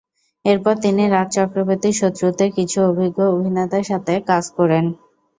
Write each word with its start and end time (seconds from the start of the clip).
এরপর 0.45 0.73
তিনি 0.83 1.03
রাজ 1.07 1.27
চক্রবর্তীর 1.35 1.95
শত্রু 2.01 2.27
তে 2.31 2.45
কিছু 2.57 2.77
অভিজ্ঞ 2.89 3.19
অভিনেতার 3.33 3.85
সাথে 3.91 4.13
কাজ 4.29 4.43
করেন। 4.57 4.85